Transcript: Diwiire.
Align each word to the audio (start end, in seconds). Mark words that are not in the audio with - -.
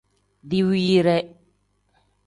Diwiire. 0.49 1.17